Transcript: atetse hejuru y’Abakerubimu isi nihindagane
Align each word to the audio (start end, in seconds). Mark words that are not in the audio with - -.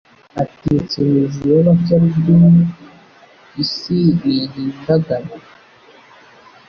atetse 0.43 0.97
hejuru 1.11 1.47
y’Abakerubimu 1.55 2.61
isi 3.63 3.97
nihindagane 4.19 5.35